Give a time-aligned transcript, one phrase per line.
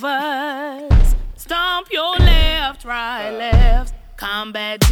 [0.00, 3.94] Stomp your left, right, left.
[4.16, 4.87] Combat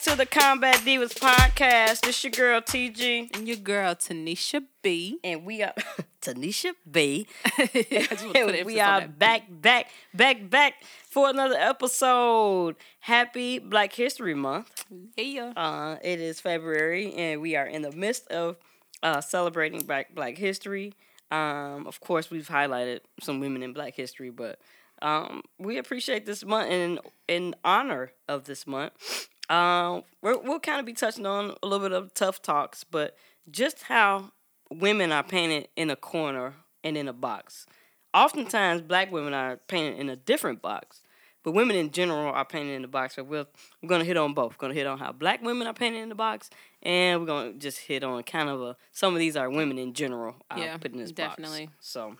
[0.00, 2.00] back to the Combat Divas podcast.
[2.02, 5.18] This your girl TG, And your girl Tonnisha B.
[5.22, 5.74] and we are
[6.22, 7.26] Tonnisha B.
[7.44, 7.66] I
[8.10, 10.74] just wanna put And we are back, back, back, back
[11.10, 12.76] for another episode.
[13.00, 14.86] Happy Black History Month.
[15.16, 15.52] Yeah.
[15.56, 18.56] Uh, it is February, and we are in the midst of
[19.02, 20.94] uh, celebrating Black Black History.
[21.30, 24.58] Um, of course, we've highlighted some women in Black history, but
[25.02, 29.28] um, we appreciate this month and in honor of this month.
[29.50, 33.16] Um, we're, we'll kind of be touching on a little bit of tough talks, but
[33.50, 34.30] just how
[34.70, 36.54] women are painted in a corner
[36.84, 37.66] and in a box.
[38.14, 41.02] Oftentimes, black women are painted in a different box,
[41.42, 43.16] but women in general are painted in the box.
[43.16, 43.46] So we'll,
[43.82, 44.52] we're going to hit on both.
[44.52, 46.48] We're going to hit on how black women are painted in the box,
[46.82, 49.78] and we're going to just hit on kind of a some of these are women
[49.78, 51.66] in general Yeah, put in this definitely.
[51.66, 51.76] box.
[51.80, 52.16] So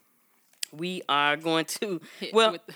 [0.72, 2.74] we are going to Hit well, with the-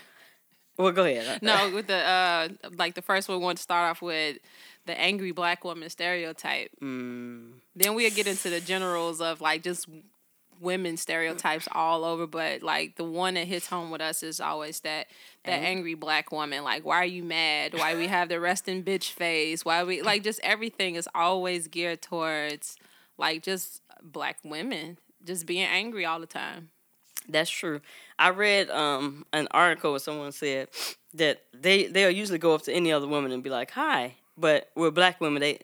[0.77, 1.41] well, go ahead.
[1.41, 4.37] no, with the uh, like the first one, we want to start off with
[4.85, 6.69] the angry black woman stereotype.
[6.81, 9.87] Mm, Then we'll get into the generals of like just
[10.61, 14.79] women stereotypes all over, but like the one that hits home with us is always
[14.81, 15.07] that
[15.43, 15.67] that Angry.
[15.67, 16.63] angry black woman.
[16.63, 17.73] Like, why are you mad?
[17.73, 19.65] Why we have the resting bitch face?
[19.65, 22.77] Why we like just everything is always geared towards
[23.17, 26.69] like just black women just being angry all the time.
[27.27, 27.81] That's true.
[28.19, 30.69] I read um an article where someone said
[31.13, 34.69] that they they'll usually go up to any other woman and be like, "Hi," but
[34.75, 35.59] with black women they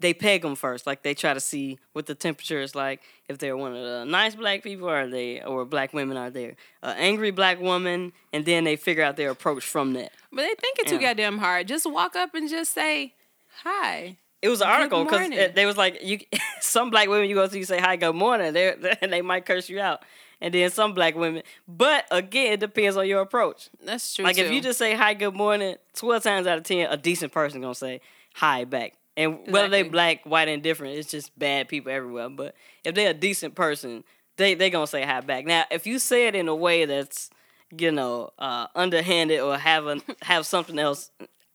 [0.00, 0.86] they peg them first.
[0.86, 3.00] Like they try to see what the temperature is like.
[3.28, 6.56] If they're one of the nice black people, are they or black women are there,
[6.82, 10.12] an angry black woman, and then they figure out their approach from that.
[10.30, 11.68] But they think it too goddamn hard.
[11.68, 13.14] Just walk up and just say
[13.62, 14.18] hi.
[14.42, 16.18] It was an article because they was like, you
[16.60, 19.46] some black women you go to, you say hi, good morning, they and they might
[19.46, 20.02] curse you out,
[20.44, 21.42] and then some black women.
[21.66, 23.70] But again, it depends on your approach.
[23.82, 24.26] That's true.
[24.26, 27.32] Like if you just say hi, good morning, twelve times out of ten, a decent
[27.32, 28.02] person gonna say
[28.34, 28.92] hi back.
[29.16, 29.88] And whether they Exactly.
[29.90, 32.28] black, white, and different, it's just bad people everywhere.
[32.28, 34.04] But if they're a decent person,
[34.36, 35.46] they they gonna say hi back.
[35.46, 37.30] Now, if you say it in a way that's
[37.76, 41.10] you know uh, underhanded or have a, have something else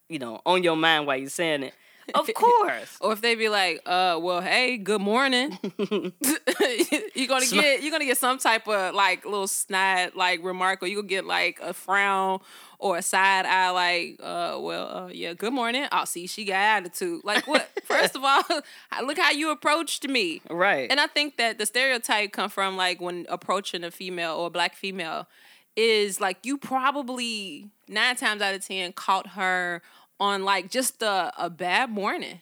[0.09, 1.73] you know on your mind while you're saying it,
[2.16, 2.97] of course.
[3.02, 5.58] Or if they be like, uh, well, hey, good morning.
[5.78, 10.88] you're gonna get you're gonna get some type of like little snide like remark, or
[10.88, 12.40] you gonna get like a frown
[12.80, 15.86] or a side eye, like, uh, well, uh, yeah, good morning.
[15.92, 17.22] I'll oh, see, she got attitude.
[17.25, 17.69] Like, what?
[17.84, 18.42] First of all,
[19.06, 20.42] look how you approached me.
[20.50, 20.90] Right.
[20.90, 24.50] And I think that the stereotype come from like when approaching a female or a
[24.50, 25.28] black female
[25.75, 29.81] is like you probably nine times out of ten caught her
[30.19, 32.41] on like just a, a bad morning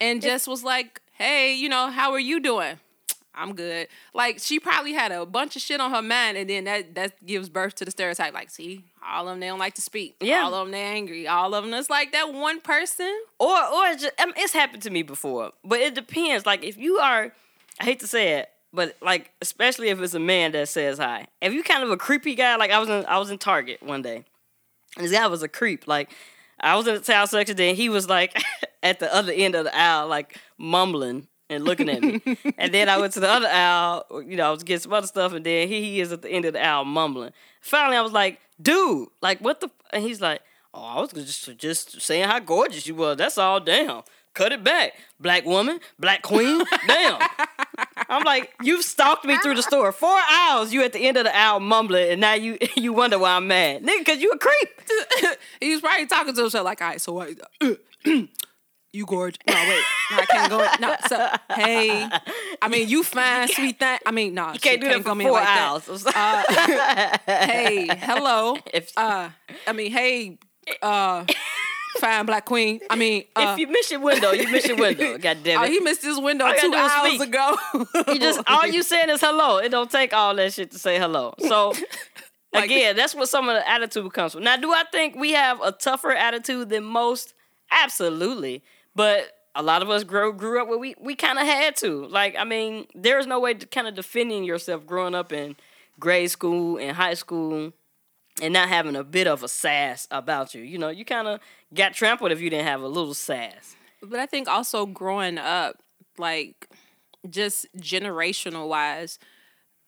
[0.00, 2.78] and just was like, hey, you know, how are you doing?
[3.34, 3.88] I'm good.
[4.12, 7.24] Like she probably had a bunch of shit on her mind, and then that that
[7.24, 8.34] gives birth to the stereotype.
[8.34, 10.16] Like, see, all of them they don't like to speak.
[10.20, 10.42] Yeah.
[10.42, 11.26] all of them they're angry.
[11.26, 13.14] All of them it's like that one person.
[13.38, 16.44] or or it's, just, I mean, it's happened to me before, but it depends.
[16.44, 17.32] Like if you are,
[17.80, 21.26] I hate to say it, but like especially if it's a man that says hi.
[21.40, 23.82] If you kind of a creepy guy, like I was in I was in Target
[23.82, 24.24] one day,
[24.96, 25.86] and this guy was a creep.
[25.88, 26.10] Like
[26.62, 28.40] I was in the towel section, then he was like
[28.82, 32.20] at the other end of the aisle, like mumbling and looking at me.
[32.58, 35.06] and then I went to the other aisle, you know, I was getting some other
[35.06, 37.32] stuff, and then here he is at the end of the aisle mumbling.
[37.60, 39.66] Finally, I was like, dude, like what the?
[39.66, 40.40] f-" And he's like,
[40.72, 43.16] oh, I was just just saying how gorgeous you was.
[43.16, 43.60] That's all.
[43.60, 44.02] Damn.
[44.34, 46.64] Cut it back, black woman, black queen.
[46.86, 47.20] Damn.
[48.08, 50.72] I'm like, you've stalked me through the store four hours.
[50.72, 53.46] You at the end of the aisle mumbling, and now you you wonder why I'm
[53.46, 54.80] mad, nigga, because you a creep.
[55.60, 57.30] he was probably talking to himself like, all right, so what?
[58.92, 59.38] you gorgeous.
[59.46, 59.82] No, wait.
[60.10, 60.68] No, I can't go.
[60.80, 62.08] No, so, hey.
[62.60, 63.98] I mean, you fine, sweet thing.
[64.04, 64.52] I mean, no.
[64.52, 65.88] You can't do that for four hours.
[65.88, 66.14] I'm sorry.
[66.14, 68.56] Uh, hey, hello.
[68.72, 69.30] If- uh,
[69.66, 70.38] I mean, hey,
[70.82, 71.24] uh,
[71.98, 72.80] fine black queen.
[72.90, 75.18] I mean, uh, if you miss your window, you miss your window.
[75.18, 75.70] God damn oh, it.
[75.70, 77.28] he missed his window All you two gotta do is hours speak.
[77.28, 78.12] ago.
[78.14, 79.58] You just all you saying is hello.
[79.58, 81.34] It don't take all that shit to say hello.
[81.38, 81.72] So
[82.52, 84.42] Like- again, that's what some of the attitude comes from.
[84.42, 87.34] Now, do I think we have a tougher attitude than most?
[87.70, 88.62] Absolutely.
[88.94, 92.06] But a lot of us grew grew up where we, we kind of had to.
[92.06, 95.56] Like, I mean, there's no way to kind of defending yourself growing up in
[96.00, 97.72] grade school and high school
[98.40, 100.62] and not having a bit of a sass about you.
[100.62, 101.40] You know, you kind of
[101.74, 103.76] got trampled if you didn't have a little sass.
[104.02, 105.82] But I think also growing up,
[106.18, 106.68] like
[107.28, 109.18] just generational wise,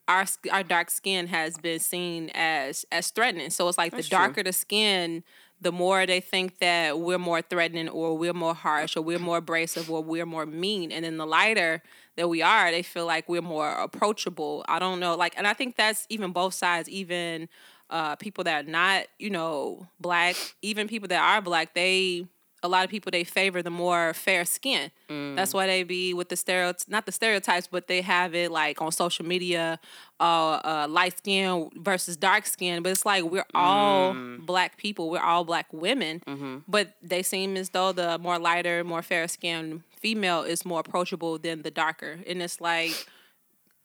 [0.07, 3.51] our our dark skin has been seen as as threatening.
[3.51, 4.19] So it's like That's the true.
[4.19, 5.25] darker the skin,
[5.61, 9.39] the more they think that we're more threatening or we're more harsh or we're more
[9.39, 10.93] abrasive or we're more mean.
[10.93, 11.83] And then the lighter
[12.17, 14.65] that we are, they feel like we're more approachable.
[14.69, 15.17] I don't know.
[15.17, 17.49] Like, and I think that's even both sides, even
[17.91, 22.27] uh, people that are not, you know, black, even people that are black, they
[22.63, 24.91] a lot of people they favor the more fair skin.
[25.37, 28.81] That's why they be with the stereotypes, not the stereotypes, but they have it like
[28.81, 29.79] on social media,
[30.19, 32.83] uh, uh, light skin versus dark skin.
[32.83, 34.15] But it's like we're all
[34.47, 36.23] black people, we're all black women,
[36.67, 41.39] but they seem as though the more lighter, more fair skinned female is more approachable
[41.39, 42.93] than the darker, and it's like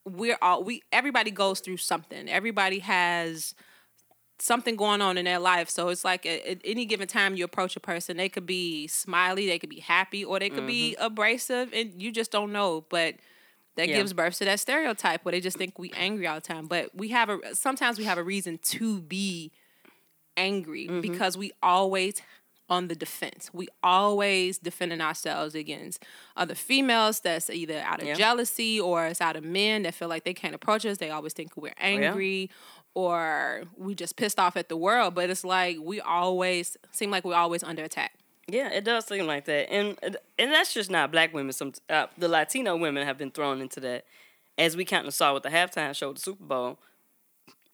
[0.06, 2.30] we're all we everybody goes through something.
[2.30, 3.56] Everybody has
[4.42, 5.70] something going on in their life.
[5.70, 8.88] So it's like at, at any given time you approach a person, they could be
[8.88, 11.06] smiley, they could be happy, or they could be mm-hmm.
[11.06, 12.86] abrasive, and you just don't know.
[12.90, 13.16] But
[13.76, 13.98] that Yeah.
[13.98, 16.68] gives birth to that stereotype where they just think we angry all the time.
[16.68, 19.52] But we have a sometimes we have a reason to be
[20.36, 21.02] angry mm-hmm.
[21.02, 22.22] because we always
[22.70, 23.50] on the defense.
[23.52, 26.04] We always defending ourselves against
[26.38, 28.14] other females that's either out of Yeah.
[28.14, 31.00] jealousy or it's out of men that feel like they can't approach us.
[31.00, 32.52] They always think we're oh, angry
[32.96, 35.16] or we just pissed off at the world.
[35.16, 38.14] But it's like we always seem like we're always under attack.
[38.48, 39.96] Yeah, it does seem like that, and
[40.40, 41.54] and that's just not black women.
[41.54, 44.06] Some uh, the Latino women have been thrown into that,
[44.58, 46.80] as we kind of saw with the halftime show, the Super Bowl.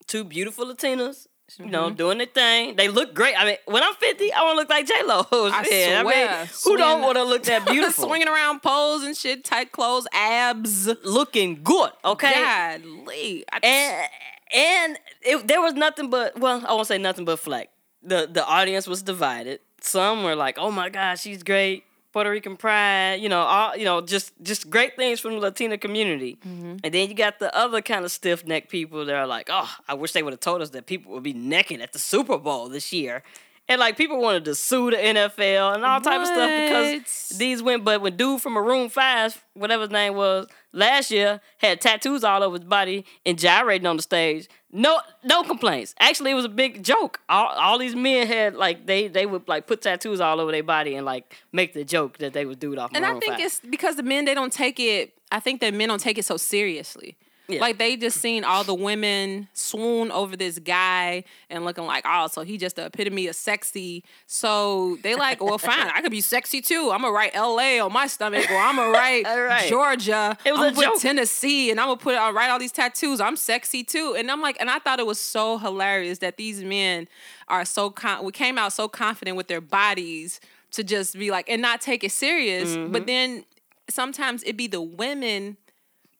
[0.07, 1.27] Two beautiful Latinas,
[1.57, 1.95] you know, Mm-hmm.
[1.95, 2.75] doing their thing.
[2.75, 3.33] They look great.
[3.39, 5.25] I mean, when I'm 50, I want to look like J Lo.
[5.31, 6.45] I I mean, swear.
[6.65, 8.05] who don't want to look that beautiful?
[8.07, 10.87] Swinging around poles and shit, tight clothes, abs.
[11.03, 11.89] looking good.
[12.03, 13.45] Okay, Godly.
[13.51, 14.07] I- and
[14.53, 17.69] and it, there was nothing but well, I won't say nothing but flack.
[18.03, 19.59] the The audience was divided.
[19.81, 21.83] Some were like, "Oh my God, she's great."
[22.15, 25.77] Puerto Rican pride, you know, all you know, just just great things from the Latina
[25.77, 26.37] community.
[26.47, 26.77] Mm-hmm.
[26.81, 29.69] And then you got the other kind of stiff necked people that are like, "Oh,
[29.85, 32.37] I wish they would have told us that people would be necking at the Super
[32.37, 33.21] Bowl this year."
[33.67, 37.63] And like people wanted to sue the NFL and all type of stuff because these
[37.63, 37.83] went.
[37.83, 42.43] But when dude from Maroon Five, whatever his name was, last year had tattoos all
[42.43, 45.95] over his body and gyrating on the stage, no no complaints.
[45.99, 47.21] Actually, it was a big joke.
[47.27, 50.61] All, all these men had like they they would like put tattoos all over their
[50.63, 52.91] body and like make the joke that they was dude off.
[52.93, 53.39] And I think 5.
[53.39, 55.13] it's because the men they don't take it.
[55.31, 57.17] I think that men don't take it so seriously.
[57.47, 57.61] Yeah.
[57.61, 62.27] Like they just seen all the women swoon over this guy and looking like, oh,
[62.27, 64.03] so he just the epitome of sexy.
[64.25, 66.91] So they like, well, fine, I could be sexy too.
[66.91, 67.79] I'm gonna write L.A.
[67.79, 69.69] on my stomach, or I'm gonna write right.
[69.69, 70.37] Georgia.
[70.43, 71.01] It was I'm a joke.
[71.01, 73.21] Tennessee, and I'm gonna put I'll write all these tattoos.
[73.21, 76.63] I'm sexy too, and I'm like, and I thought it was so hilarious that these
[76.63, 77.07] men
[77.47, 80.39] are so con- we came out so confident with their bodies
[80.71, 82.75] to just be like and not take it serious.
[82.75, 82.91] Mm-hmm.
[82.91, 83.45] But then
[83.89, 85.57] sometimes it be the women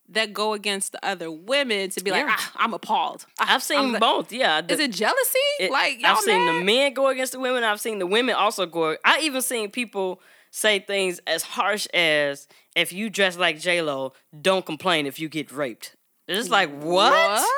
[0.10, 2.36] that go against the other women to be like, Yeah.
[2.38, 3.25] ah, I'm appalled.
[3.40, 4.31] Ah, I've seen both.
[4.31, 5.40] Yeah, Is it jealousy?
[5.60, 6.56] It- like I've seen mad?
[6.62, 7.63] the men go against the women.
[7.63, 8.96] I've seen the women also go.
[9.04, 10.22] I even seen people
[10.52, 15.28] say things as harsh as "If you dress like J Lo, don't complain if you
[15.28, 15.96] get raped."
[16.28, 17.12] It's just like what?
[17.12, 17.50] What?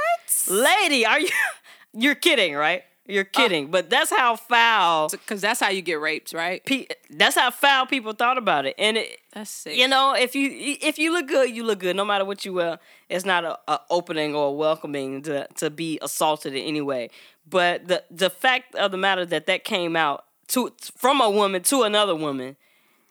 [0.48, 1.06] lady?
[1.06, 1.30] Are you?
[1.94, 2.84] You're kidding, right?
[3.08, 3.38] You're oh.
[3.38, 3.72] kidding.
[3.72, 5.10] but that's how foul.
[5.10, 6.64] Because that's how you get raped, right?
[6.66, 9.20] Pe- that's how foul people thought about it, and it.
[9.34, 9.78] That's sick.
[9.78, 11.96] You know, if you if you look good, you look good.
[11.96, 15.70] No matter what you wear, it's not a, a opening or a welcoming to to
[15.70, 17.10] be assaulted in any way.
[17.50, 21.64] But the the fact of the matter that that came out to from a woman
[21.64, 22.58] to another woman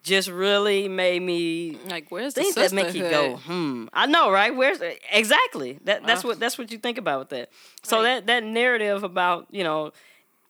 [0.07, 3.87] just really made me like, where's the things that make you go, hmm.
[3.93, 4.55] I know, right?
[4.55, 4.79] Where's
[5.13, 6.05] exactly that?
[6.07, 6.29] That's Uh.
[6.29, 7.51] what that's what you think about with that.
[7.83, 8.05] So Right.
[8.25, 9.93] that that narrative about you know,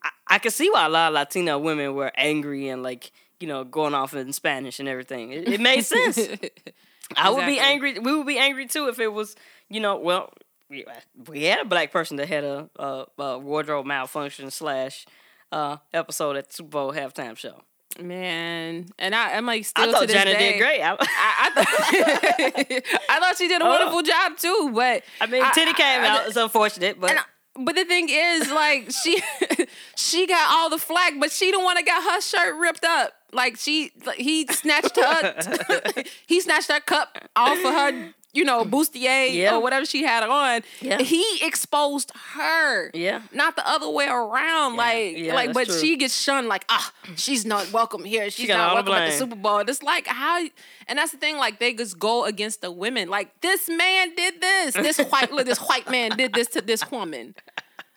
[0.02, 3.10] I, I can see why a lot of Latina women were angry and like
[3.40, 5.32] you know going off in Spanish and everything.
[5.32, 6.18] It, it made sense.
[7.16, 7.98] I would be angry.
[7.98, 9.36] We would be angry too if it was
[9.68, 10.32] you know well.
[10.68, 10.84] We
[11.28, 15.06] we had a black person that had a, a, a wardrobe malfunction slash
[15.52, 17.62] uh, episode at the Super Bowl halftime show.
[18.00, 20.82] Man, and I, I'm like still I to thought this Janet day, did great.
[20.82, 23.68] I, I, I, thought, I thought she did a Oh.
[23.68, 26.26] wonderful job too, but I mean, Titty came out.
[26.26, 27.16] It's unfortunate, but
[27.58, 29.22] but the thing is, like she
[29.96, 33.12] she got all the flack, but she the one that got her shirt ripped up.
[33.32, 38.64] Like she, like, he snatched her, he snatched her cup off of her, you know,
[38.64, 39.54] bustier Yeah.
[39.56, 40.62] or whatever she had on.
[40.80, 40.98] Yeah.
[41.02, 42.90] He exposed her.
[42.94, 43.22] Yeah.
[43.32, 44.76] not the other way around.
[44.76, 45.78] Like, Yeah, like, that's but true.
[45.80, 46.48] she gets shunned.
[46.48, 48.30] Like, ah, she's not welcome here.
[48.30, 49.16] She's not welcome at the.
[49.16, 49.58] Super Bowl.
[49.60, 50.44] It's like how,
[50.86, 51.38] and that's the thing.
[51.38, 53.08] Like they just go against the women.
[53.08, 54.74] Like this man did this.
[54.74, 57.34] This white, look, this white man did this to this woman.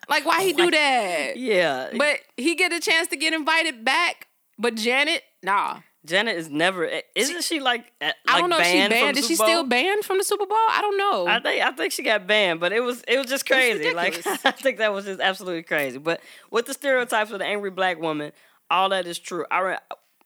[0.08, 1.36] Like why he do that?
[1.36, 1.90] yeah.
[1.96, 4.26] But he get a chance to get invited back.
[4.58, 5.80] But Janet, nah.
[6.06, 6.88] Janet is never.
[7.14, 7.92] Isn't she like?
[8.00, 9.16] uh, I don't know if she banned banned.
[9.18, 10.56] Is she still banned from the Super Bowl?
[10.56, 11.26] I don't know.
[11.26, 13.92] I think I think she got banned, but it was it was just crazy.
[13.92, 14.26] Like.
[14.44, 15.98] I think that was just absolutely crazy.
[15.98, 18.32] But with the stereotypes of the angry black woman,
[18.70, 19.44] all that is true.
[19.50, 19.78] I re-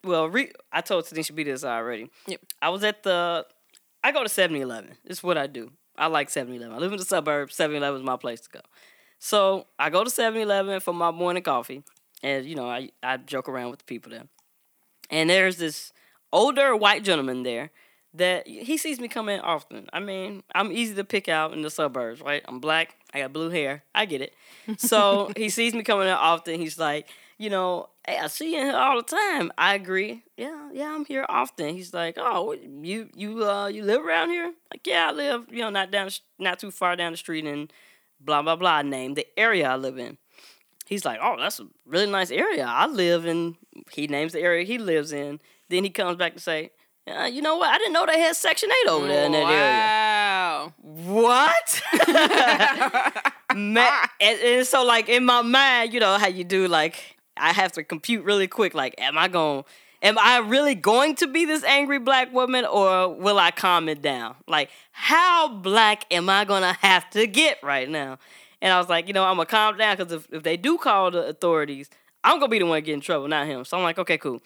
[0.05, 2.11] well, re- I told Tonnisha B this already.
[2.27, 2.41] Yep.
[2.63, 3.47] I was at the.
[4.03, 4.99] I go to 7-Eleven.
[5.07, 5.73] It's what I do.
[5.97, 6.75] I like 7-Eleven.
[6.75, 7.57] I live in the suburbs.
[7.57, 8.61] 7-Eleven is my place to go.
[9.19, 11.83] So I go to 7-Eleven for my morning coffee,
[12.23, 14.25] and you know I I joke around with the people there.
[15.11, 15.93] And there's this
[16.33, 17.71] older white gentleman there
[18.15, 19.89] that he sees me come in often.
[19.93, 22.43] I mean, I'm easy to pick out in the suburbs, right?
[22.47, 24.35] I'm black, I got blue hair, I get it.
[24.79, 26.61] So he sees me coming in often.
[26.61, 27.09] He's like,
[27.39, 29.51] you know, hey, I see you in here all the time.
[29.59, 30.23] I agree.
[30.37, 31.75] Yeah, yeah, I'm here often.
[31.75, 34.53] He's like, oh, you you uh you live around here?
[34.73, 37.69] Like, yeah, I live, you know, not down, not too far down the street in
[38.21, 38.83] blah blah blah.
[38.83, 40.19] Name the area I live in.
[40.87, 42.65] He's like, oh, that's a really nice area.
[42.67, 43.57] I live in.
[43.91, 45.41] He names the area he lives in.
[45.69, 46.71] Then he comes back to say,
[47.07, 47.69] uh, you know what?
[47.69, 50.73] I didn't know they had Section Eight over there in that area.
[50.73, 50.73] Wow.
[50.81, 51.83] What?
[53.55, 57.53] Man, and, and so like in my mind, you know how you do like I
[57.53, 58.75] have to compute really quick.
[58.75, 59.65] Like, am I going?
[60.03, 64.03] Am I really going to be this angry black woman, or will I calm it
[64.03, 64.37] down?
[64.47, 68.19] Like, how black am I gonna have to get right now?
[68.65, 70.79] And I was like, you know, I'm gonna calm down because if, if they do
[70.79, 71.91] call the authorities,
[72.25, 73.63] I'm gonna be the one getting in trouble, not him.
[73.67, 74.43] So I'm like, okay, cool.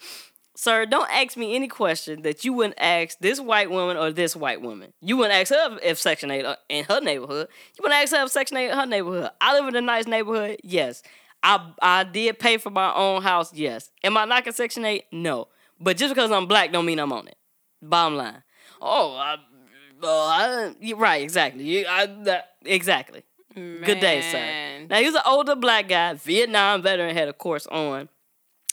[0.57, 4.35] Sir, don't ask me any question that you wouldn't ask this white woman or this
[4.35, 4.91] white woman.
[4.99, 7.47] You wouldn't ask her if Section 8 uh, in her neighborhood.
[7.77, 9.29] You wouldn't ask her if Section 8 in her neighborhood.
[9.39, 11.01] I live in a nice neighborhood, yes.
[11.41, 13.89] I I did pay for my own house, yes.
[14.03, 15.05] Am I knocking Section 8?
[15.13, 15.47] No.
[15.79, 17.37] But just because I'm black don't mean I'm on it.
[17.81, 18.43] Bottom line.
[18.81, 19.37] Oh, I,
[20.03, 21.87] uh, I, right, exactly.
[21.87, 23.23] I, that, exactly.
[23.55, 24.85] Good day, sir.
[24.89, 28.09] Now he was an older black guy, Vietnam veteran, had a course on,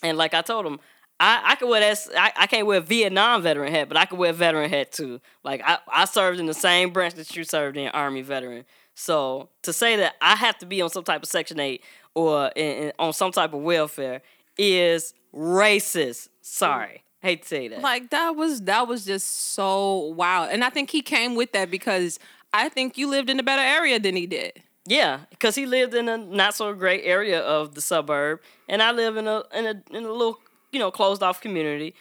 [0.03, 0.79] and like I told him,
[1.19, 2.07] I, I could wear that.
[2.17, 4.93] I, I can't wear a Vietnam veteran hat, but I could wear a veteran hat
[4.93, 5.21] too.
[5.43, 8.65] Like I, I served in the same branch that you served in, Army veteran.
[8.95, 11.83] So to say that I have to be on some type of Section Eight
[12.15, 14.21] or in, in- on some type of welfare
[14.59, 16.29] is racist.
[16.43, 17.81] Sorry, hate to say that.
[17.81, 20.51] Like that was that was just so wild.
[20.51, 22.19] And I think he came with that because
[22.53, 24.63] I think you lived in a better area than he did.
[24.87, 28.93] Yeah, because he lived in a not so great area of the suburb, and I
[28.93, 30.39] live in a in a in a little
[30.73, 31.95] you know closed off community.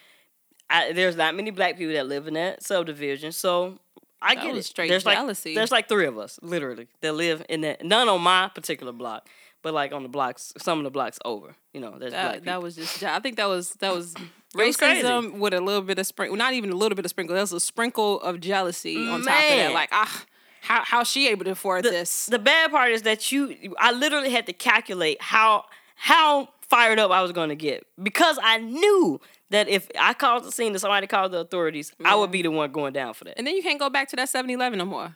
[0.70, 3.80] I, there's not many black people that live in that subdivision, so
[4.22, 4.70] I That get was it.
[4.70, 5.50] straight there's jealousy.
[5.51, 7.84] like there's like three of us literally that live in that.
[7.86, 9.27] None on my particular block,
[9.62, 11.56] but like on the blocks, some of the blocks over.
[11.74, 12.46] You know, there's black That, people.
[12.54, 14.15] that was just I think that was that was
[14.56, 15.04] was crazy.
[15.04, 17.36] racism with a little bit of sprinkle not even a little bit of sprinkle.
[17.36, 19.72] That was a sprinkle of jealousy on top of that.
[19.74, 20.24] Like ah
[20.65, 22.25] how how's she able to afford the, this?
[22.25, 27.12] the bad part is that you I literally had to calculate how how fired up
[27.12, 30.81] I was going to get because I knew that if I called the scene and
[30.81, 33.38] somebody called the authorities, I would be the one going down for that.
[33.38, 35.15] and then you can't go back to that 7-Eleven no more.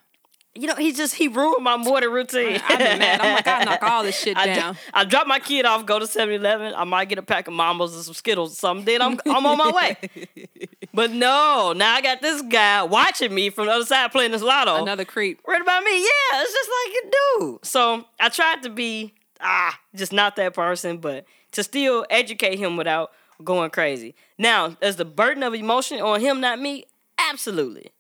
[0.55, 2.59] You know, he just he ruined my morning routine.
[2.67, 3.21] I've been mad.
[3.21, 4.77] I'm like, I knock all this shit I, down.
[4.93, 6.73] I drop my kid off, go to 7-Eleven.
[6.75, 8.85] I might get a pack of Mambas and some Skittles or something.
[8.85, 10.27] Then I'm I'm on my way.
[10.91, 14.41] But no, now I got this guy watching me from the other side playing this
[14.41, 14.81] lotto.
[14.81, 15.39] Another creep.
[15.45, 15.91] worried about me.
[15.91, 17.59] Yeah, it's just like you do.
[17.61, 22.77] So I tried to be ah, just not that person, but to still educate him
[22.77, 23.11] without
[23.43, 24.15] going crazy.
[24.37, 26.85] Now, is the burden of emotion on him, not me?
[27.29, 27.91] Absolutely,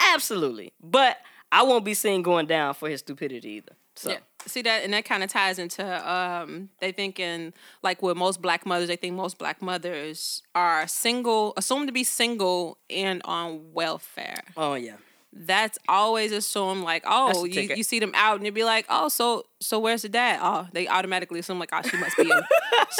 [0.00, 0.72] absolutely.
[0.82, 1.18] But
[1.54, 3.72] I won't be seen going down for his stupidity either.
[3.94, 4.18] So Yeah.
[4.46, 8.66] See that, and that kind of ties into um, they thinking like with most black
[8.66, 14.42] mothers, they think most black mothers are single, assumed to be single and on welfare.
[14.56, 14.96] oh yeah,
[15.36, 19.08] That's always assumed like, oh, you, you see them out and you'd be like, oh,
[19.08, 20.38] so so where's the dad?
[20.40, 22.46] Oh, they automatically assume like, oh, she must be a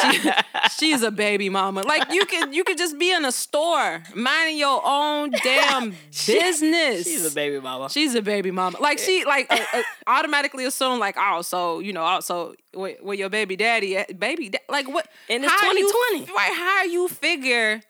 [0.00, 0.31] she,
[0.76, 1.83] she's a baby mama.
[1.83, 5.91] Like you could you could just be in a store minding your own damn
[6.26, 7.05] business.
[7.05, 7.88] she's a baby mama.
[7.88, 8.79] She's a baby mama.
[8.81, 12.97] Like she like uh, uh, automatically assume like oh so you know oh, so where,
[13.00, 14.19] where your baby daddy at?
[14.19, 16.23] baby da- like what And it's 2020.
[16.25, 17.81] f- right how you figure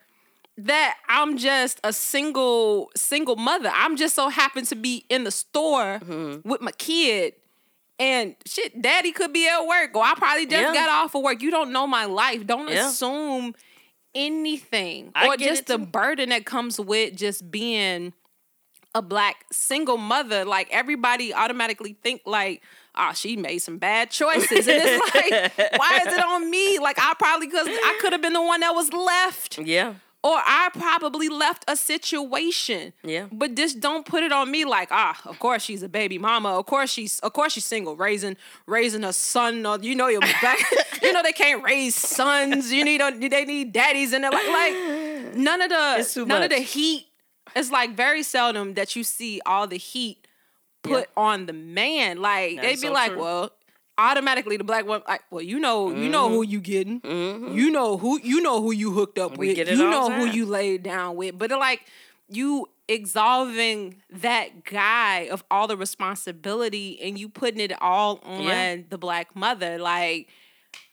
[0.57, 3.71] that I'm just a single single mother.
[3.73, 6.49] I'm just so happen to be in the store Mm-hmm.
[6.49, 7.35] with my kid.
[7.99, 10.73] And shit, daddy could be at work, or I probably just Yeah.
[10.75, 11.41] got off of work.
[11.43, 12.45] You don't know my life.
[12.47, 12.89] Don't Yeah.
[12.89, 13.55] assume
[14.15, 18.13] anything, I or just the burden that comes with just being
[18.95, 22.63] a black single mother, like everybody automatically think like,
[22.95, 24.69] oh, she made some bad choices.
[24.69, 26.79] And it's like, why is it on me?
[26.79, 29.59] Like I probably cause I could have been the one that was left.
[29.59, 29.95] yeah,
[30.25, 32.95] Or I probably left a situation.
[33.05, 33.27] Yeah.
[33.31, 36.59] But just don't put it on me like, ah, of course she's a baby mama.
[36.59, 39.67] Of course she's of course she's single, raising raising a son.
[39.67, 40.59] Or, you know you're back.
[41.03, 42.73] you know they can't raise sons.
[42.73, 46.49] You need a, they need daddies and they're like like none of the none of
[46.51, 47.07] the heat.
[47.55, 50.27] It's like very seldom that you see all the heat
[50.83, 52.17] put on the man.
[52.23, 53.21] Like That they'd be so like, true.
[53.21, 53.51] well,
[53.99, 56.53] automatically the black woman like, well, you know, you know who mm-hmm.
[56.53, 57.01] you getting.
[57.01, 57.57] Mm-hmm.
[57.57, 59.41] You know who you know who you hooked up Mm-hmm.
[59.41, 59.59] We with.
[59.59, 61.39] it You know who you laid down with.
[61.39, 61.83] But like
[62.29, 68.77] you absolving that guy of all the responsibility and you putting it all on Yeah.
[68.89, 69.79] the black mother.
[69.79, 70.29] Like,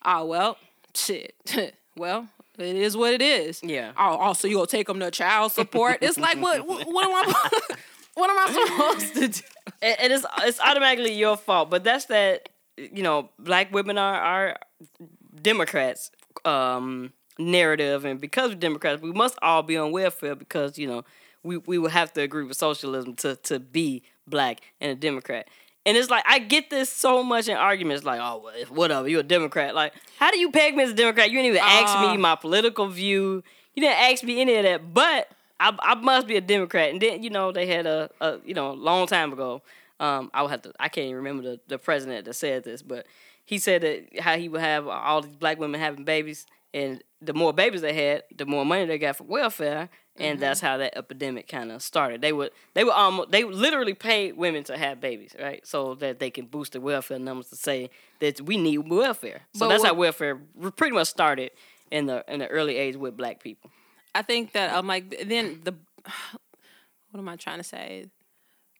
[0.05, 0.58] oh well,
[0.93, 1.36] shit.
[1.98, 2.27] well,
[2.58, 3.62] it is what it is.
[3.63, 3.91] Yeah.
[3.98, 6.00] Oh, also you gonna take them to child support?
[6.01, 6.65] It's like what?
[6.67, 7.75] What, what am I?
[8.13, 9.48] What am I supposed to do?
[9.81, 11.70] and, and it's it's automatically your fault.
[11.70, 12.50] But that's that
[12.93, 14.57] you know black women are are
[15.41, 16.11] Democrats
[16.45, 21.03] um, narrative, and because we're Democrats, we must all be on welfare because you know
[21.43, 25.47] we we would have to agree with socialism to to be black and a Democrat.
[25.85, 29.21] And it's like I get this so much in arguments, like, oh, well, whatever, you're
[29.21, 29.73] a Democrat.
[29.73, 31.31] Like, how do you peg me as a Democrat?
[31.31, 32.11] You didn't even ask Uh.
[32.11, 33.43] me my political view.
[33.75, 34.93] You didn't ask me any of that.
[34.93, 36.91] But I, I must be a Democrat.
[36.91, 39.61] And then you know they had a, a you know a long time ago.
[40.01, 40.74] Um, I would have to.
[40.79, 43.05] I can't even remember the, the president that said this, but
[43.46, 47.34] he said that how he would have all these black women having babies, and the
[47.34, 50.98] more babies they had, the more money they got for welfare, and that's how that
[50.98, 52.20] epidemic kind of started.
[52.22, 55.93] They would they would almost they would literally paid women to have babies, right, so
[55.96, 57.91] that they can boost the welfare numbers to say
[58.22, 59.41] that we need welfare.
[59.53, 60.41] So But that's how welfare
[60.75, 61.51] pretty much started
[61.91, 63.70] in the in the early age with black people.
[64.15, 65.75] I think that I'm like then the
[67.12, 68.08] what am I trying to say?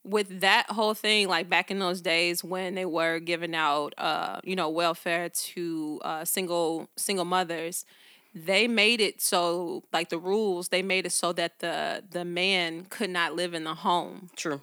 [0.04, 4.40] With that whole thing, like back in those days when they were giving out, uh,
[4.44, 7.86] you know, welfare to uh, single single mothers,
[8.34, 12.86] they made it so like the rules they made it so that the the man
[12.86, 14.62] could not live in the home True.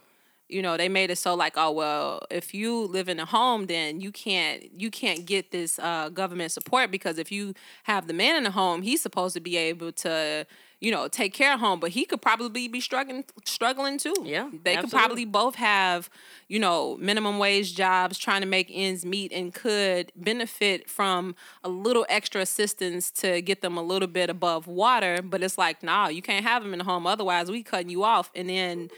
[0.48, 3.66] you know they made it so like oh well if you live in a home
[3.66, 7.52] then you can't you can't get this uh, government support because if you
[7.84, 10.46] have the man in the home he's supposed to be able to
[10.80, 14.14] you know take care of home but he could probably be struggling struggling too.
[14.24, 16.08] Yeah, they could probably both have
[16.48, 21.68] you know minimum wage jobs trying to make ends meet and could benefit from a
[21.68, 25.20] little extra assistance to get them a little bit above water.
[25.22, 27.06] But it's like nah you can't have them in the home.
[27.06, 28.30] Otherwise we cutting you off.
[28.34, 28.90] And then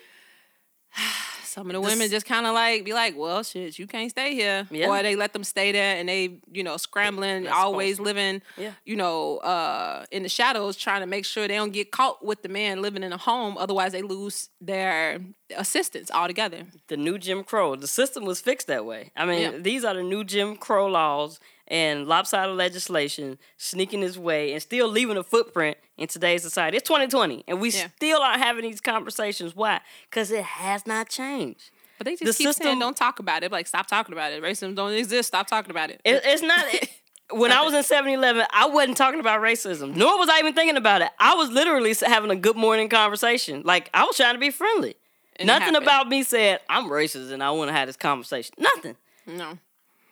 [1.51, 4.35] some of the women just kind of like be like, well, shit, you can't stay
[4.35, 4.89] here, Yeah.
[4.89, 8.73] or they let them stay there and they, you know, scrambling, That's always living, Yeah.
[8.85, 12.43] you know, uh, in the shadows, trying to make sure they don't get caught with
[12.43, 13.59] the man living in a home.
[13.59, 15.21] Otherwise, they lose their
[15.57, 16.67] assistance altogether.
[16.89, 17.75] the new Jim Crow.
[17.77, 19.11] The system was fixed that way.
[19.17, 19.59] I mean, Yeah.
[19.59, 24.89] these are the new Jim Crow laws and lopsided legislation sneaking its way and still
[24.89, 26.77] leaving a footprint in today's society.
[26.77, 27.89] It's 2020, and we Yeah.
[27.97, 29.55] still aren't having these conversations.
[29.55, 29.81] Why?
[30.11, 31.71] Because it has not changed.
[31.97, 33.53] But they just The keep saying, don't talk about it.
[33.53, 34.43] Like, stop talking about it.
[34.43, 35.29] Racism don't exist.
[35.29, 36.01] Stop talking about it.
[36.05, 36.65] It, it's not.
[36.75, 36.91] it-
[37.31, 40.55] when I was in 7 Eleven, I wasn't talking about racism, nor was I even
[40.55, 41.11] thinking about it.
[41.21, 43.63] I was literally having a good morning conversation.
[43.65, 44.97] Like, I was trying to be friendly.
[45.37, 48.55] And Nothing about me said, I'm racist and I want to have this conversation.
[48.59, 48.97] Nothing.
[49.27, 49.59] no.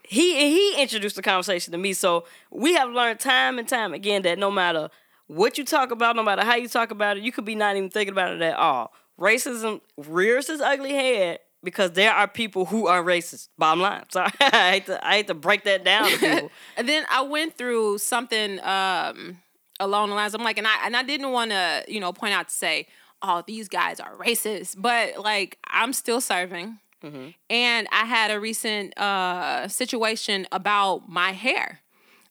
[0.09, 1.93] He he introduced the conversation to me.
[1.93, 4.89] So we have learned time and time again that no matter
[5.27, 7.77] what you talk about, no matter how you talk about it, you could be not
[7.77, 8.93] even thinking about it at all.
[9.21, 13.49] Racism rears its ugly head because there are people who are racist.
[13.59, 14.05] Bottom line.
[14.11, 16.11] Sorry, I hate to I hate to break that down.
[16.77, 19.39] And then I went through something um,
[19.79, 20.35] along the lines.
[20.35, 22.87] I'm like, and I and I didn't want to, you know, point out to say,
[23.21, 27.29] oh, these guys are racist, but like I'm still serving, Mm-hmm.
[27.49, 31.81] and I had a recent uh, situation about my hair.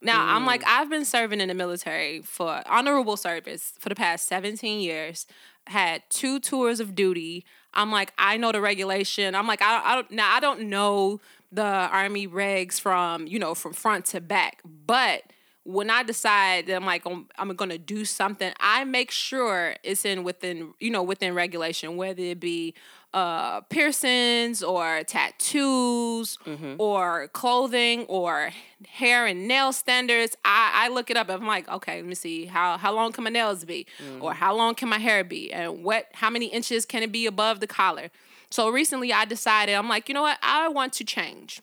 [0.01, 0.67] Now I'm like, mm.
[0.67, 5.25] I've been serving in the military for honorable service for the past 17 years.
[5.67, 7.45] Had two tours of duty.
[7.73, 9.35] I'm like, I know the regulation.
[9.35, 10.33] I'm like, I, I don't now.
[10.33, 11.19] I don't know
[11.51, 15.23] the army regs from you know from front to back, but
[15.63, 20.05] when I decide that I'm like I'm, I'm gonna do something, I make sure it's
[20.05, 22.73] in within you know within regulation, whether it be
[23.13, 26.75] uh piercings or tattoos mm-hmm.
[26.77, 28.51] or clothing or
[28.87, 30.35] hair and nail standards.
[30.43, 31.29] I, I look it up.
[31.29, 33.87] And I'm like, okay, let me see how how long can my nails be,
[34.19, 34.39] or mm-hmm.
[34.39, 37.59] how long can my hair be, and what how many inches can it be above
[37.59, 38.11] the collar.
[38.49, 41.61] So recently, I decided I'm like, you know what, I want to change.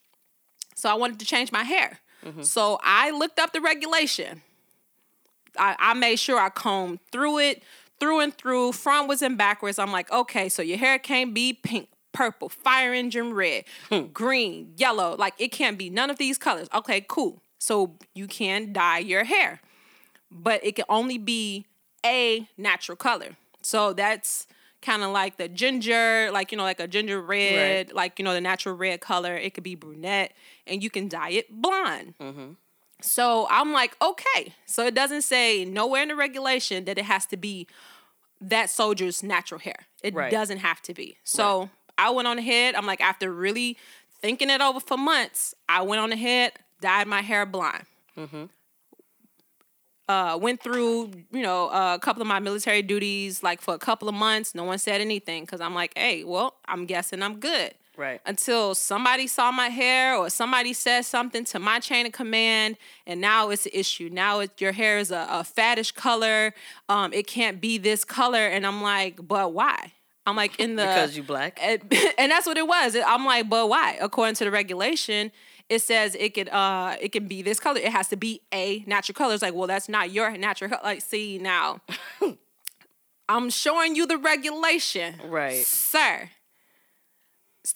[0.74, 2.00] So I wanted to change my hair.
[2.24, 2.42] Mm-hmm.
[2.42, 4.42] So I looked up the regulation.
[5.56, 7.62] I, I made sure I combed through it,
[8.00, 9.78] through and through, frontwards and backwards.
[9.78, 14.06] I'm like, okay, so your hair can't be pink, purple, fire engine red, hmm.
[14.12, 15.16] green, yellow.
[15.16, 16.68] Like it can't be none of these colors.
[16.74, 17.42] Okay, cool.
[17.58, 19.60] So you can dye your hair,
[20.30, 21.66] but it can only be
[22.04, 23.36] a natural color.
[23.62, 24.46] So that's
[24.82, 28.34] kind of like the ginger, like you know, like a ginger red, like you know,
[28.34, 29.34] the natural red color.
[29.34, 30.32] It could be brunette,
[30.66, 32.14] and you can dye it blonde.
[32.20, 32.52] Mm-hmm.
[33.04, 34.54] So I'm like, okay.
[34.66, 37.66] So it doesn't say nowhere in the regulation that it has to be
[38.40, 39.86] that soldier's natural hair.
[40.02, 40.30] It Right.
[40.30, 41.16] doesn't have to be.
[41.24, 42.74] So I went on ahead.
[42.74, 43.76] I'm like, after really
[44.20, 47.84] thinking it over for months, I went on ahead, dyed my hair blonde.
[50.06, 54.06] Uh, went through, you know, a couple of my military duties, like for a couple
[54.06, 54.54] of months.
[54.54, 57.72] No one said anything because I'm like, hey, well, I'm guessing I'm good.
[57.96, 58.20] Right.
[58.26, 62.76] Until somebody saw my hair or somebody said something to my chain of command,
[63.06, 64.08] and now it's an issue.
[64.12, 66.52] Now it, your hair is a, a fattish color.
[66.88, 69.92] Um, it can't be this color, and I'm like, but why?
[70.26, 71.58] I'm like in the Because you black.
[71.62, 71.82] and,
[72.18, 72.96] and that's what it was.
[73.06, 73.98] I'm like, but why?
[74.00, 75.30] According to the regulation,
[75.68, 77.78] it says it could uh it can be this color.
[77.78, 79.34] It has to be a natural color.
[79.34, 80.80] It's like, well, that's not your natural color.
[80.82, 81.80] Like, see now,
[83.28, 85.64] I'm showing you the regulation, Right.
[85.64, 86.30] sir,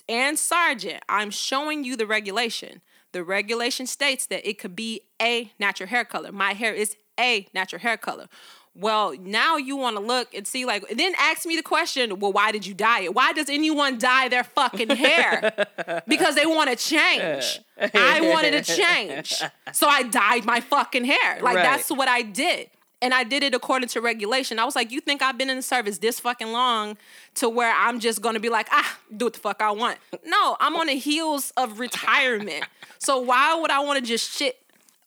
[0.08, 1.02] and sergeant.
[1.08, 2.82] I'm showing you the regulation.
[3.12, 6.30] The regulation states that it could be a natural hair color.
[6.32, 8.26] My hair is a natural hair color.
[8.74, 12.20] Well, now you want to look and see, like, and then ask me the question,
[12.20, 13.14] well, why did you dye it?
[13.14, 16.02] Why does anyone dye their fucking hair?
[16.06, 17.60] because they want to change.
[17.94, 19.42] I wanted to change.
[19.72, 21.40] So I dyed my fucking hair.
[21.42, 21.62] Like, Right.
[21.64, 22.70] that's what I did.
[23.00, 24.58] And I did it according to regulation.
[24.58, 26.96] I was like, you think I've been in the service this fucking long
[27.36, 29.98] to where I'm just gonna be like, ah, do what the fuck I want?
[30.24, 32.64] No, I'm on the heels of retirement.
[33.00, 34.58] So why would I wanna just shit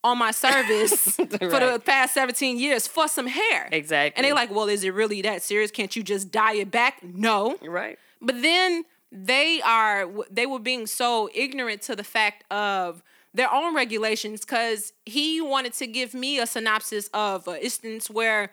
[0.01, 3.67] on my service for the past 17 years for some hair?
[3.69, 4.17] Exactly.
[4.17, 5.71] And they're like, well, is it really that serious?
[5.71, 7.03] Can't you just dye it back?
[7.03, 7.57] No.
[7.61, 7.99] Right.
[8.21, 13.73] But then they are they were being so ignorant to the fact of their own
[13.75, 18.51] regulations because he wanted to give me a synopsis of an instance where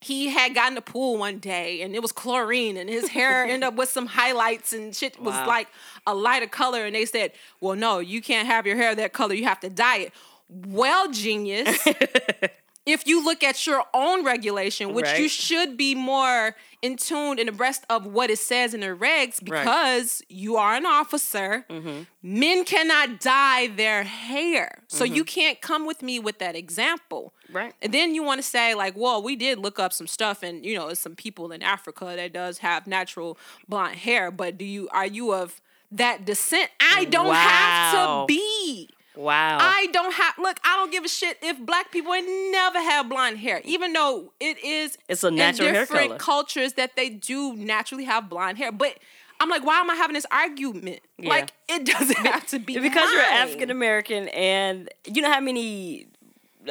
[0.00, 3.64] he had gotten a pool one day and it was chlorine and his hair ended
[3.64, 5.46] up with some highlights and shit was Wow.
[5.48, 5.66] like
[6.06, 6.84] a lighter color.
[6.86, 9.34] And they said well no you can't have your hair that color.
[9.34, 10.12] You have to dye it.
[10.48, 11.84] Well genius
[12.88, 17.48] if you look at your own regulation, which you should be more in tune and
[17.48, 22.02] abreast of what it says in the regs because you are an officer, Mm-hmm.
[22.22, 24.82] men cannot dye their hair.
[24.88, 27.32] So you can't come with me with that example.
[27.48, 27.56] Mm-hmm.
[27.56, 27.74] Right.
[27.82, 30.64] And then you want to say, like, well, we did look up some stuff and
[30.64, 34.88] you know, some people in Africa that does have natural blonde hair, but do you
[34.92, 36.70] are you of that descent?
[36.80, 38.90] I don't have to be.
[39.18, 39.58] Wow.
[39.60, 40.60] I don't have look.
[40.64, 44.32] I don't give a shit if black people ain't never have blonde hair, even though
[44.38, 46.18] it is It's a natural in hair different color.
[46.18, 48.70] cultures that they do naturally have blonde hair.
[48.70, 48.96] But
[49.40, 51.00] I'm like, why am I having this argument?
[51.18, 51.30] Yeah.
[51.30, 53.20] Like it doesn't have to be because you're.
[53.22, 56.06] African American, and you know how many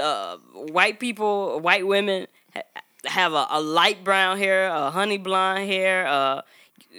[0.01, 2.61] uh, white people, white women ha-
[3.05, 6.41] have a, a light brown hair, a honey blonde hair, uh,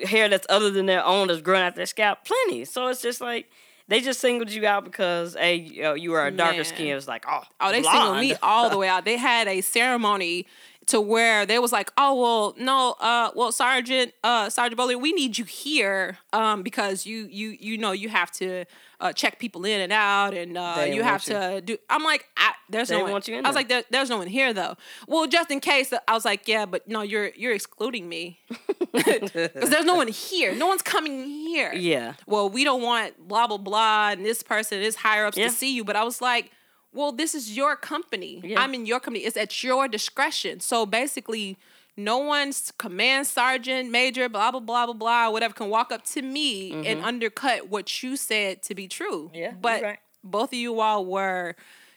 [0.05, 2.19] hair that's other than their own that's growing out their scalp.
[2.27, 2.67] Plenty.
[2.67, 3.51] So it's just like
[3.89, 6.65] they just singled you out because hey, you, know, you are a darker Man.
[6.65, 6.97] skin.
[6.97, 7.97] It's like oh, Oh, they blonde.
[7.97, 9.05] singled me all the way out.
[9.05, 10.47] They had a ceremony
[10.89, 15.13] to where they was like, oh well, no, uh, well, Sergeant, uh, Sergeant Bowley, we
[15.13, 18.65] need you here, um, because you you you know you have to
[19.01, 21.79] uh, check people in and out, and uh, you have want to do.
[21.89, 23.13] I'm like, I, there's They no one.
[23.13, 24.77] want you in I was like, there, there's no one here though.
[25.07, 28.41] Well, just in case, I was like, yeah, but no, you're you're excluding me
[28.93, 29.31] because
[29.71, 30.55] there's no one here.
[30.55, 32.15] No one's coming here Yeah.
[32.27, 35.49] well, we don't want blah blah blah and this person, is higher ups Yeah.
[35.49, 35.85] to see you.
[35.85, 36.51] But I was like,
[36.93, 38.41] well, this is your company.
[38.45, 38.61] Yeah.
[38.61, 39.25] I'm in your company.
[39.25, 40.61] It's at your discretion.
[40.61, 41.57] So basically,
[41.97, 46.23] no one's command sergeant, major, blah blah blah blah blah, whatever can walk up to
[46.23, 49.27] me and undercut what you said to be true.
[49.27, 49.37] Mm-hmm.
[49.37, 49.99] Yeah, but right.
[50.23, 51.57] both of you all were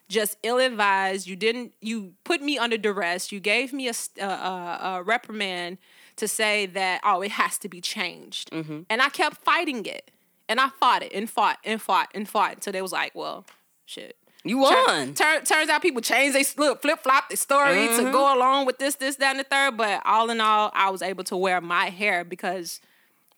[0.09, 1.25] just ill-advised.
[1.27, 1.73] You didn't.
[1.81, 3.31] You put me under duress.
[3.31, 5.77] You gave me a, uh, a reprimand
[6.17, 8.81] to say that oh, it has to be changed, Mm-hmm.
[8.89, 10.11] and I kept fighting it,
[10.49, 13.45] and I fought it and fought and fought and fought until they was like, well,
[13.85, 14.17] shit.
[14.43, 15.13] You Tur- won.
[15.13, 18.05] Turn, turns out people change they look flip flop the story Mm-hmm.
[18.05, 19.77] to go along with this, this, that, and the third.
[19.77, 22.79] But all in all, I was able to wear my hair because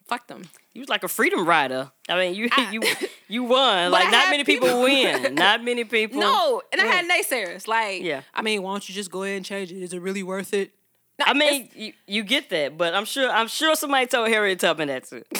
[0.06, 0.44] fuck them.
[0.72, 1.90] You was like a freedom rider.
[2.08, 2.82] I mean, you I- you
[3.28, 3.90] you won.
[3.90, 5.34] Like not many people, people- win.
[5.34, 6.20] Not many people.
[6.20, 8.22] No, and I had naysayers like, Yeah.
[8.34, 9.82] I mean, why don't you just go ahead and change it?
[9.82, 10.72] Is it really worth it?
[11.20, 14.88] I mean, you, you get that, but I'm sure I'm sure somebody told Harriet Tubman
[14.88, 15.22] that too.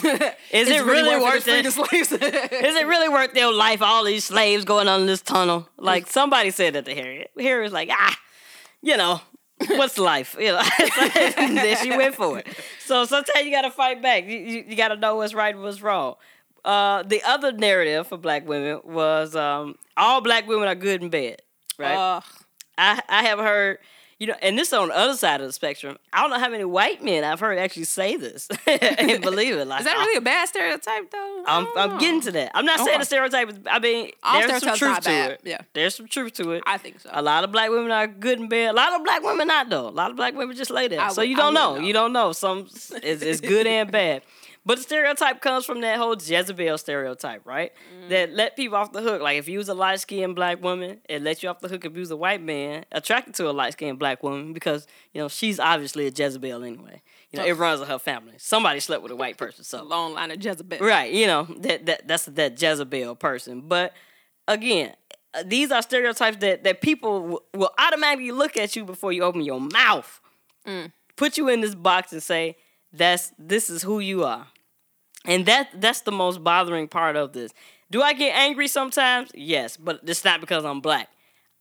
[0.53, 1.73] Is it really worth to free it?
[1.73, 2.13] slaves?
[2.13, 3.83] Is it really worth their life?
[3.83, 5.69] All these slaves going on this tunnel.
[5.77, 7.33] Like somebody said that to Harriet.
[7.39, 8.17] Harriet's like, ah,
[8.83, 9.21] you know,
[9.67, 10.37] what's life?
[10.39, 10.63] You know,
[11.37, 12.47] and then she went for it.
[12.81, 14.27] So sometimes you got to fight back.
[14.27, 16.15] You, you, you got to know what's right and what's wrong.
[16.65, 21.11] Uh, the other narrative for black women was um, all black women are good in
[21.11, 21.43] bed,
[21.79, 21.97] right?
[21.97, 22.25] Ugh.
[22.79, 23.79] I I have heard,
[24.25, 25.99] you know, and this is on the other side of the spectrum.
[26.11, 29.67] I don't know how many white men I've heard actually say this and believe it.
[29.67, 31.45] Like, is that really a bad stereotype though?
[31.47, 32.53] I'm I'm getting to that.
[32.55, 33.51] I'm not saying the stereotype.
[33.51, 35.31] Is, I mean, All there's some truth to bad.
[35.33, 35.41] it.
[35.45, 35.59] Yeah.
[35.75, 36.63] there's some truth to it.
[36.67, 37.11] I think so.
[37.13, 38.71] A lot of black women are good in bed.
[38.71, 39.89] A lot of black women not though.
[39.89, 41.03] A lot of black women just lay there.
[41.03, 41.75] I so would- you don't know.
[41.77, 41.81] know.
[41.83, 42.33] You don't know.
[42.33, 42.91] Some it's,
[43.23, 44.23] it's good and bad.
[44.67, 47.71] But the stereotype comes from that whole Jezebel stereotype, right?
[48.09, 49.21] That let people off the hook.
[49.21, 51.85] Like if you was a light skinned black woman, it let you off the hook
[51.85, 55.21] if you was a white man attracted to a light skinned black woman because, you
[55.21, 57.03] know, she's obviously a Jezebel anyway.
[57.31, 58.35] You know, it runs in her family.
[58.39, 60.79] Somebody slept with a white person, so Long line of Jezebel.
[60.79, 63.63] Right, you know that that that's that Jezebel person.
[63.63, 63.93] But
[64.49, 64.95] again,
[65.35, 69.25] uh, these are stereotypes that that people w- will automatically look at you before you
[69.25, 70.21] open your mouth,
[71.17, 72.57] put you in this box and say
[72.93, 74.47] that's this is who you are,
[75.25, 77.53] and that that's the most bothering part of this.
[77.91, 79.31] Do I get angry sometimes?
[79.35, 81.09] Yes, but it's not because I'm black.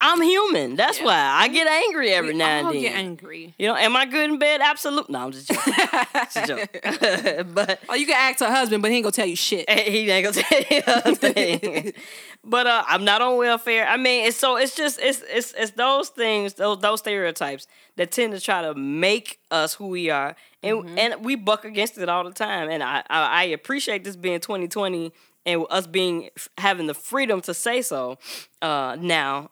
[0.06, 0.76] I'm human.
[0.76, 1.06] That's Yeah.
[1.06, 2.82] why I get angry every We now and then.
[2.82, 3.54] get angry.
[3.58, 4.60] You know, am I good in bed?
[4.62, 5.14] Absolutely.
[5.14, 5.74] No, I'm just joking.
[5.78, 7.54] it's a joke.
[7.56, 9.70] but Oh, you can ask her husband, but he ain't gonna tell you shit.
[9.70, 11.94] he ain't gonna tell you a thing.
[12.44, 13.88] but uh, I'm not on welfare.
[13.88, 18.12] I mean, it's so it's just it's it's it's those things, those those stereotypes that
[18.12, 22.10] tend to try to make us who we are, and and we buck against it
[22.10, 22.70] all the time.
[22.70, 25.14] And I I, I appreciate this being 2020
[25.46, 28.18] and us being having the freedom to say so
[28.62, 29.50] uh, now.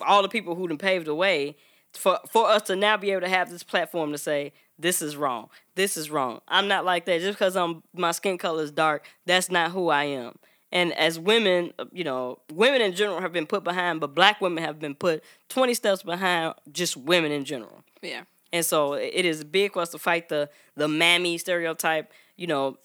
[0.00, 1.56] All the people who done paved the way
[1.92, 5.16] for for us to now be able to have this platform to say this is
[5.16, 6.40] wrong, this is wrong.
[6.48, 9.06] I'm not like that just because I'm my skin color is dark.
[9.26, 10.36] That's not who I am.
[10.72, 14.40] And as women, uh, you know, women in general have been put behind, but black
[14.40, 17.84] women have been put 20 steps behind just women in general.
[18.00, 18.22] Yeah.
[18.54, 22.12] And so it is big for us to fight the the mammy stereotype.
[22.36, 22.78] You know,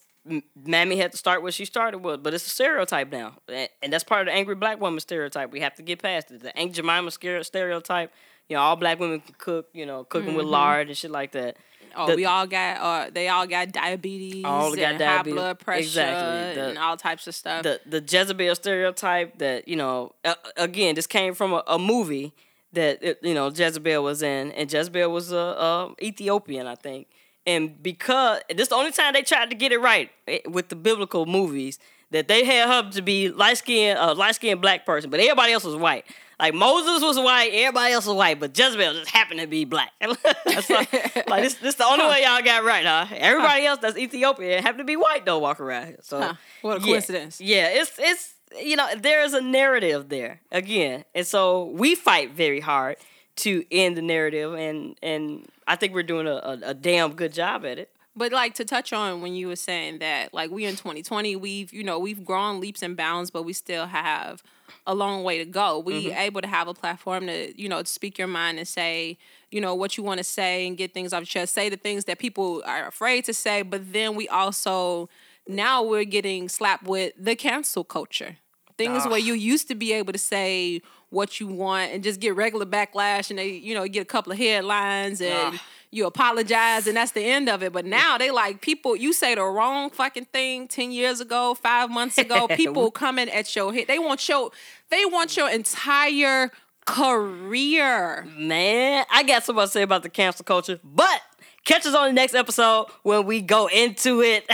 [0.65, 4.03] mammy had to start what she started with, but it's a stereotype now, and that's
[4.03, 5.51] part of the angry black woman stereotype.
[5.51, 6.41] We have to get past it.
[6.41, 8.11] The Aunt Jemima stereotype.
[8.49, 9.67] You know, all black women can cook.
[9.73, 11.57] You know, cooking with lard and shit like that.
[11.95, 15.33] Oh, The- we all got uh they all got diabetes All got and diabetes.
[15.37, 16.55] high blood pressure Exactly.
[16.61, 17.63] The- and all types of stuff.
[17.63, 22.33] the the Jezebel stereotype that you know uh, again this came from a, a movie
[22.73, 27.07] that it, you know Jezebel was in and Jezebel was a, a Ethiopian I think
[27.47, 30.69] and because this is the only time they tried to get it right eh, with
[30.69, 31.79] the biblical movies
[32.11, 35.53] that they had her to be light skinned a light skinned black person but everybody
[35.53, 36.05] else was white.
[36.39, 39.91] Like Moses was white everybody else was white but Jezebel just happened to be black.
[40.45, 43.07] That's like, like this this the only way y'all got right huh.
[43.15, 46.33] Everybody else that's Ethiopian happened to be white though walk around here so Huh.
[46.61, 46.85] What a yeah.
[46.85, 47.41] coincidence.
[47.41, 52.31] Yeah, it's it's you know there is a narrative there again, and so we fight
[52.31, 52.97] very hard
[53.37, 57.33] to end the narrative, and and I think we're doing a, a, a damn good
[57.33, 57.91] job at it.
[58.15, 61.71] But like to touch on when you were saying that, like we in 2020, we've
[61.71, 64.41] you know we've grown leaps and bounds, but we still have
[64.85, 65.79] a long way to go.
[65.79, 66.17] We mm-hmm.
[66.17, 69.17] able to have a platform to you know to speak your mind and say
[69.51, 71.53] you know what you want to say and get things off your chest.
[71.53, 75.09] Say the things that people are afraid to say, but then we also
[75.47, 78.37] now we're getting slapped with the cancel culture.
[78.77, 79.17] Things where ah.
[79.17, 83.29] you used to be able to say what you want and just get regular backlash
[83.29, 85.59] and they you know get a couple of headlines and Ugh.
[85.89, 87.71] you apologize and that's the end of it.
[87.71, 91.89] But now they like people you say the wrong fucking thing 10 years ago, 5
[91.89, 93.87] months ago, people coming at your head.
[93.87, 94.51] They want your
[94.89, 96.51] they want your entire
[96.85, 98.25] career.
[98.37, 101.21] Man, I got something to say about the cancel culture, but
[101.67, 104.47] catch us on the next episode when we go into it.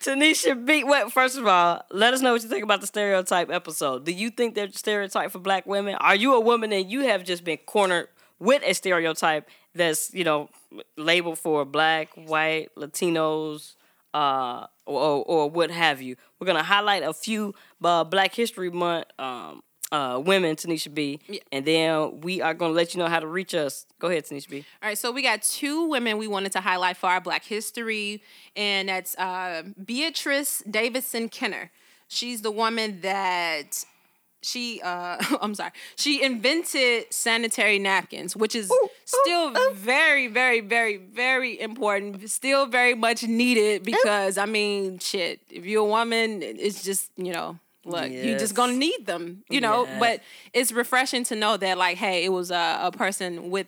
[0.00, 0.84] Tonnisha B.
[0.84, 4.04] Well, first of all, let us know what you think about the stereotype episode.
[4.04, 5.94] Do you think there's a stereotype for black women?
[5.94, 8.08] Are you a woman and you have just been cornered
[8.40, 10.50] with a stereotype that's, you know,
[10.96, 13.76] labeled for black, white, Latinos,
[14.12, 16.16] uh, or, or what have you?
[16.38, 19.62] We're going to highlight a few uh, Black History Month um,
[19.94, 21.20] uh, women, Tonnisha B.
[21.52, 23.86] And then we are going to let you know how to reach us.
[24.00, 24.64] Go ahead, Tonnisha B.
[24.82, 28.20] All right, so we got two women we wanted to highlight for our Black history,
[28.56, 31.70] and that's uh, Beatrice Davidson Kenner.
[32.08, 33.84] She's the woman that
[34.42, 38.72] she, uh, I'm sorry, she invented sanitary napkins, which is
[39.04, 42.28] still very, very, very, very important.
[42.28, 47.32] Still very much needed because I mean, shit, if you're a woman, it's just you
[47.32, 47.60] know.
[47.84, 48.40] Look, you Yes.
[48.40, 49.84] just gonna need them, you know.
[49.84, 50.00] Yes.
[50.00, 50.20] But
[50.52, 53.66] it's refreshing to know that, like, hey, it was a, a person with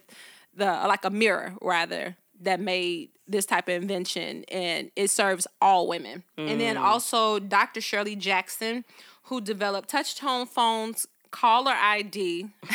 [0.55, 5.87] the like a mirror rather that made this type of invention, and it serves all
[5.89, 6.23] women.
[6.39, 7.81] And then also Dr.
[7.81, 8.85] Shirley Jackson,
[9.25, 11.07] who developed touch tone phones.
[11.33, 12.47] Caller ID,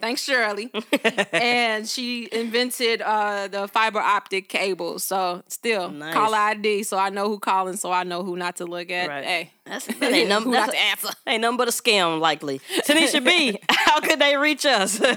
[0.00, 0.70] thanks Shirley,
[1.32, 5.04] and she invented uh, the fiber optic cables.
[5.04, 6.14] So still Nice.
[6.14, 9.08] caller ID, so I know who calling, so I know who not to look at.
[9.08, 9.24] Right.
[9.24, 11.08] Hey, That's, that ain't nothing, that's to answer.
[11.26, 12.60] ain't nothing but a scam, likely.
[12.78, 15.00] Tonnisha B, how could they reach us?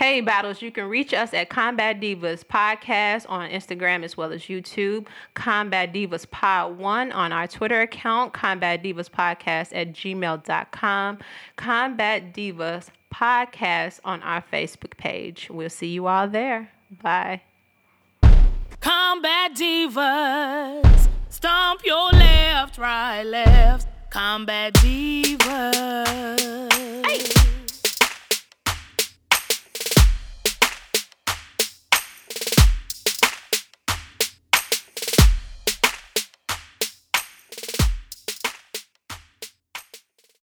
[0.00, 4.44] Hey, Battles, you can reach us at Combat Divas Podcast on Instagram as well as
[4.44, 5.06] YouTube.
[5.34, 8.32] Combat Divas Pod 1 on our Twitter account.
[8.32, 11.18] Combat Divas Podcast at gmail.com.
[11.56, 15.48] Combat Divas Podcast on our Facebook page.
[15.50, 16.70] We'll see you all there.
[17.02, 17.42] Bye.
[18.80, 21.08] Combat divas.
[21.30, 23.86] Stomp your left, right, left.
[24.10, 25.46] Combat divas.
[27.06, 27.39] Hey.